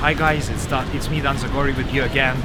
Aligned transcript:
Hi 0.00 0.14
guys, 0.14 0.48
it's 0.48 0.64
Dan, 0.64 0.86
it's 0.94 1.10
me 1.10 1.20
Dan 1.20 1.34
Zagorii 1.34 1.76
with 1.76 1.92
you 1.92 2.04
again, 2.04 2.36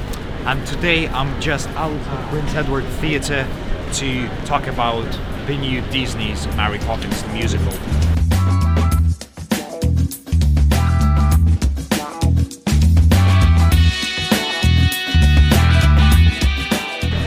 and 0.44 0.66
today 0.66 1.06
I'm 1.06 1.40
just 1.40 1.68
out 1.76 1.92
of 1.92 2.28
Prince 2.28 2.52
Edward 2.52 2.82
Theatre 2.98 3.46
to 3.92 4.28
talk 4.44 4.66
about 4.66 5.06
the 5.46 5.56
new 5.56 5.80
Disney's 5.82 6.48
Mary 6.56 6.80
Poppins 6.80 7.24
musical. 7.28 7.70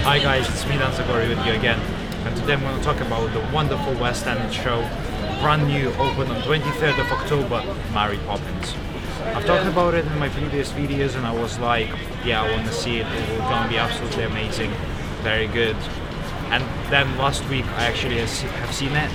Hi 0.04 0.20
guys, 0.20 0.50
it's 0.50 0.66
me 0.66 0.78
Dan 0.78 0.92
Zagorii 0.92 1.30
with 1.30 1.46
you 1.46 1.54
again, 1.54 1.80
and 2.28 2.36
today 2.36 2.56
I'm 2.56 2.60
going 2.64 2.78
to 2.78 2.84
talk 2.84 3.00
about 3.00 3.32
the 3.32 3.56
wonderful 3.56 3.94
West 3.94 4.28
End 4.28 4.54
show, 4.54 4.82
brand 5.40 5.66
new, 5.70 5.88
open 5.94 6.28
on 6.28 6.42
23rd 6.42 7.00
of 7.00 7.12
October, 7.14 7.64
Mary 7.94 8.18
Poppins. 8.28 8.76
I've 9.36 9.46
talked 9.46 9.68
about 9.68 9.94
it 9.94 10.06
in 10.06 10.20
my 10.20 10.30
previous 10.30 10.72
videos 10.72 11.16
and 11.16 11.26
I 11.26 11.34
was 11.34 11.60
like, 11.60 11.90
yeah, 12.26 12.44
I 12.44 12.52
want 12.52 12.66
to 12.68 12.74
see 12.74 12.98
it. 12.98 13.08
It 13.08 13.30
will 13.30 13.40
gonna 13.50 13.70
be 13.70 13.78
absolutely 13.78 14.24
amazing, 14.24 14.72
very 15.22 15.48
good. 15.48 15.76
And 16.50 16.64
then 16.92 17.18
last 17.18 17.48
week 17.50 17.66
I 17.78 17.86
actually 17.86 18.18
have 18.20 18.74
seen 18.74 18.92
it. 18.94 19.12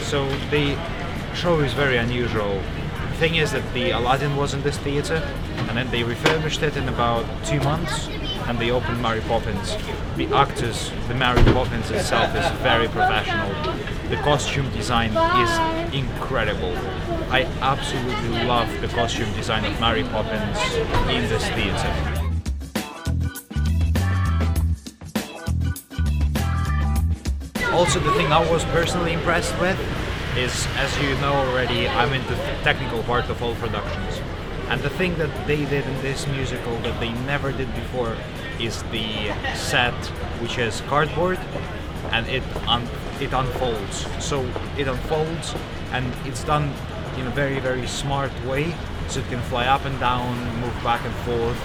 So 0.00 0.28
the 0.50 0.76
show 1.34 1.60
is 1.60 1.72
very 1.72 1.96
unusual. 1.96 2.60
The 3.10 3.16
thing 3.16 3.34
is 3.36 3.52
that 3.52 3.72
the 3.74 3.90
Aladdin 3.90 4.36
was 4.36 4.54
in 4.54 4.62
this 4.62 4.78
theater, 4.78 5.16
and 5.56 5.76
then 5.76 5.90
they 5.90 6.02
refurbished 6.04 6.62
it 6.62 6.76
in 6.76 6.88
about 6.88 7.24
two 7.44 7.60
months, 7.60 8.08
and 8.48 8.58
they 8.58 8.70
opened 8.70 9.00
Mary 9.02 9.20
Poppins. 9.20 9.76
The 10.16 10.26
actors, 10.34 10.90
the 11.06 11.14
Mary 11.14 11.42
Poppins 11.52 11.90
itself 11.90 12.34
is 12.34 12.50
very 12.62 12.88
professional. 12.88 13.52
The 14.08 14.16
costume 14.16 14.70
design 14.72 15.10
is 15.10 15.94
incredible. 15.94 16.74
I 17.30 17.42
absolutely 17.60 18.44
love 18.44 18.68
the 18.80 18.88
costume 18.88 19.30
design 19.34 19.66
of 19.66 19.78
Mary 19.78 20.02
Poppins 20.04 20.58
in 21.10 21.28
this 21.28 21.46
theater. 21.50 22.24
Also, 27.74 28.00
the 28.00 28.12
thing 28.14 28.32
I 28.32 28.50
was 28.50 28.64
personally 28.66 29.12
impressed 29.12 29.56
with 29.60 29.78
is, 30.38 30.66
as 30.76 30.98
you 31.02 31.14
know 31.16 31.34
already, 31.34 31.86
I'm 31.86 32.12
into 32.14 32.34
the 32.34 32.58
technical 32.64 33.02
part 33.02 33.28
of 33.28 33.42
all 33.42 33.54
productions. 33.56 34.20
And 34.68 34.82
the 34.82 34.90
thing 34.90 35.16
that 35.16 35.30
they 35.46 35.64
did 35.64 35.86
in 35.86 36.02
this 36.02 36.26
musical 36.26 36.76
that 36.80 37.00
they 37.00 37.10
never 37.24 37.52
did 37.52 37.74
before 37.74 38.14
is 38.60 38.82
the 38.84 39.32
set, 39.54 39.94
which 40.42 40.58
is 40.58 40.82
cardboard, 40.82 41.38
and 42.12 42.26
it 42.28 42.42
un- 42.66 42.88
it 43.20 43.32
unfolds. 43.32 44.06
So 44.22 44.46
it 44.76 44.86
unfolds, 44.86 45.54
and 45.92 46.12
it's 46.26 46.44
done 46.44 46.72
in 47.16 47.26
a 47.26 47.30
very 47.30 47.60
very 47.60 47.86
smart 47.86 48.32
way, 48.44 48.74
so 49.08 49.20
it 49.20 49.28
can 49.28 49.40
fly 49.42 49.66
up 49.66 49.84
and 49.86 49.98
down, 50.00 50.34
move 50.60 50.76
back 50.84 51.02
and 51.04 51.14
forth, 51.24 51.56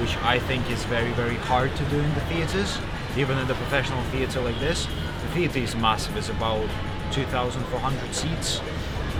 which 0.00 0.16
I 0.18 0.38
think 0.38 0.70
is 0.70 0.84
very 0.84 1.12
very 1.12 1.36
hard 1.50 1.74
to 1.76 1.84
do 1.86 1.98
in 1.98 2.14
the 2.14 2.24
theaters, 2.30 2.78
even 3.16 3.38
in 3.38 3.48
the 3.48 3.54
professional 3.54 4.02
theater 4.12 4.40
like 4.40 4.58
this. 4.60 4.86
The 5.22 5.28
theater 5.34 5.58
is 5.58 5.74
massive; 5.74 6.16
it's 6.16 6.28
about 6.28 6.68
2,400 7.10 8.14
seats, 8.14 8.60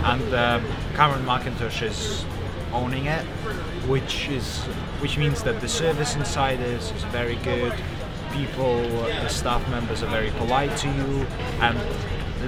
and 0.03 0.33
um, 0.33 0.65
Cameron 0.95 1.25
Mackintosh 1.25 1.81
is 1.81 2.25
owning 2.73 3.05
it, 3.05 3.23
which 3.87 4.29
is 4.29 4.59
which 4.99 5.17
means 5.17 5.43
that 5.43 5.61
the 5.61 5.67
service 5.67 6.15
inside 6.15 6.59
is, 6.59 6.91
is 6.91 7.03
very 7.05 7.35
good. 7.37 7.73
People, 8.31 8.81
the 8.81 9.27
staff 9.27 9.67
members 9.69 10.01
are 10.01 10.09
very 10.09 10.31
polite 10.31 10.75
to 10.77 10.87
you, 10.87 11.25
and 11.61 11.77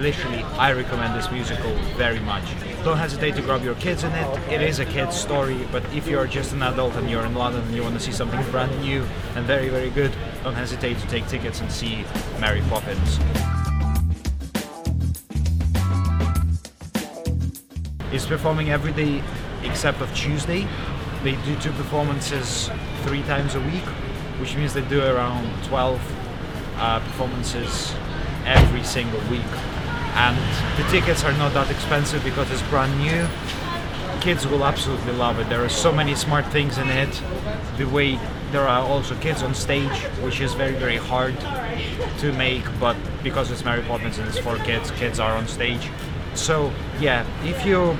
literally, 0.01 0.43
I 0.57 0.73
recommend 0.73 1.15
this 1.15 1.29
musical 1.31 1.73
very 1.95 2.19
much. 2.19 2.43
Don't 2.83 2.97
hesitate 2.97 3.35
to 3.35 3.41
grab 3.41 3.63
your 3.63 3.75
kids 3.75 4.03
in 4.03 4.11
it. 4.11 4.51
It 4.51 4.61
is 4.61 4.79
a 4.79 4.85
kid's 4.85 5.15
story, 5.15 5.67
but 5.71 5.83
if 5.93 6.07
you're 6.07 6.27
just 6.27 6.53
an 6.53 6.63
adult 6.63 6.95
and 6.95 7.09
you're 7.09 7.25
in 7.25 7.35
London 7.35 7.61
and 7.61 7.75
you 7.75 7.83
want 7.83 7.93
to 7.95 7.99
see 7.99 8.11
something 8.11 8.41
brand 8.51 8.79
new 8.81 9.05
and 9.35 9.45
very, 9.45 9.69
very 9.69 9.89
good, 9.89 10.11
don't 10.43 10.55
hesitate 10.55 10.97
to 10.99 11.07
take 11.07 11.27
tickets 11.27 11.61
and 11.61 11.71
see 11.71 12.03
Mary 12.39 12.61
Poppins. 12.69 13.19
It's 18.11 18.25
performing 18.25 18.71
every 18.71 18.93
day 18.93 19.21
except 19.65 20.01
of 20.01 20.13
Tuesday. 20.15 20.67
They 21.23 21.35
do 21.43 21.55
two 21.59 21.71
performances 21.71 22.69
three 23.03 23.23
times 23.23 23.55
a 23.55 23.59
week, 23.61 23.83
which 24.39 24.55
means 24.55 24.73
they 24.73 24.87
do 24.87 25.03
around 25.03 25.47
12 25.65 25.99
uh, 26.77 26.99
performances 26.99 27.93
every 28.45 28.83
single 28.83 29.19
week. 29.31 29.41
And 30.15 30.37
the 30.77 30.89
tickets 30.89 31.23
are 31.23 31.33
not 31.33 31.53
that 31.53 31.69
expensive 31.69 32.23
because 32.23 32.49
it's 32.51 32.61
brand 32.63 32.97
new. 32.99 33.27
Kids 34.21 34.47
will 34.47 34.63
absolutely 34.63 35.13
love 35.13 35.39
it. 35.39 35.49
There 35.49 35.63
are 35.63 35.69
so 35.69 35.91
many 35.91 36.15
smart 36.15 36.45
things 36.47 36.77
in 36.77 36.87
it. 36.87 37.21
The 37.77 37.85
way 37.85 38.19
there 38.51 38.67
are 38.67 38.81
also 38.81 39.15
kids 39.17 39.43
on 39.43 39.53
stage, 39.53 39.97
which 40.23 40.39
is 40.39 40.53
very, 40.53 40.73
very 40.73 40.97
hard 40.97 41.37
to 42.19 42.31
make, 42.33 42.63
but 42.79 42.95
because 43.23 43.51
it's 43.51 43.65
Mary 43.65 43.81
Poppins 43.83 44.17
and 44.17 44.27
it's 44.27 44.37
for 44.37 44.57
kids, 44.59 44.91
kids 44.91 45.19
are 45.19 45.33
on 45.33 45.47
stage. 45.47 45.89
So 46.33 46.71
yeah, 46.99 47.25
if 47.43 47.65
you 47.65 47.97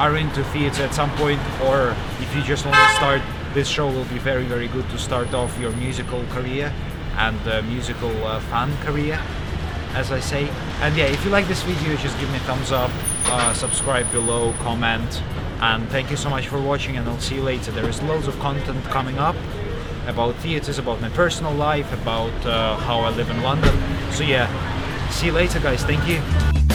are 0.00 0.16
into 0.16 0.42
theater 0.44 0.82
at 0.82 0.94
some 0.94 1.10
point, 1.16 1.38
or 1.62 1.94
if 2.20 2.34
you 2.34 2.42
just 2.42 2.64
want 2.64 2.74
to 2.74 2.94
start, 2.96 3.20
this 3.52 3.68
show 3.68 3.86
will 3.86 4.06
be 4.06 4.18
very, 4.18 4.44
very 4.44 4.66
good 4.68 4.88
to 4.88 4.96
start 4.96 5.34
off 5.34 5.58
your 5.58 5.72
musical 5.72 6.24
career 6.30 6.72
and 7.18 7.38
uh, 7.46 7.60
musical 7.62 8.10
uh, 8.24 8.40
fan 8.48 8.74
career, 8.78 9.20
as 9.92 10.10
I 10.10 10.20
say. 10.20 10.48
And 10.80 10.96
yeah, 10.96 11.04
if 11.04 11.22
you 11.22 11.30
like 11.30 11.46
this 11.48 11.62
video, 11.64 11.94
just 11.96 12.18
give 12.18 12.30
me 12.30 12.36
a 12.36 12.40
thumbs 12.40 12.72
up, 12.72 12.90
uh, 13.26 13.52
subscribe 13.52 14.10
below, 14.10 14.54
comment, 14.60 15.22
and 15.60 15.86
thank 15.90 16.10
you 16.10 16.16
so 16.16 16.30
much 16.30 16.48
for 16.48 16.58
watching. 16.58 16.96
And 16.96 17.06
I'll 17.06 17.20
see 17.20 17.34
you 17.34 17.42
later. 17.42 17.70
There 17.70 17.86
is 17.86 18.00
loads 18.02 18.26
of 18.26 18.38
content 18.38 18.82
coming 18.86 19.18
up 19.18 19.36
about 20.06 20.34
theaters, 20.36 20.78
about 20.78 20.98
my 21.02 21.10
personal 21.10 21.52
life, 21.52 21.92
about 21.92 22.46
uh, 22.46 22.78
how 22.78 23.00
I 23.00 23.10
live 23.10 23.28
in 23.28 23.42
London. 23.42 23.76
So 24.12 24.24
yeah, 24.24 24.48
see 25.10 25.26
you 25.26 25.32
later, 25.32 25.60
guys. 25.60 25.84
Thank 25.84 26.08
you. 26.08 26.69